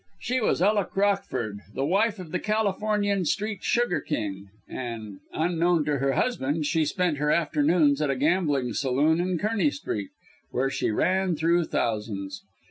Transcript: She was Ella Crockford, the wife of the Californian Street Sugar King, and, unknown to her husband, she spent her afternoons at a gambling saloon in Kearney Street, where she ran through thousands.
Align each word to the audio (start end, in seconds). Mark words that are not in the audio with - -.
She 0.19 0.41
was 0.41 0.63
Ella 0.63 0.85
Crockford, 0.85 1.59
the 1.75 1.85
wife 1.85 2.17
of 2.17 2.31
the 2.31 2.39
Californian 2.39 3.23
Street 3.23 3.61
Sugar 3.61 3.99
King, 4.01 4.49
and, 4.67 5.19
unknown 5.31 5.85
to 5.85 5.99
her 5.99 6.13
husband, 6.13 6.65
she 6.65 6.85
spent 6.85 7.17
her 7.19 7.29
afternoons 7.29 8.01
at 8.01 8.09
a 8.09 8.15
gambling 8.15 8.73
saloon 8.73 9.19
in 9.21 9.37
Kearney 9.37 9.69
Street, 9.69 10.09
where 10.49 10.71
she 10.71 10.89
ran 10.89 11.35
through 11.35 11.65
thousands. 11.65 12.41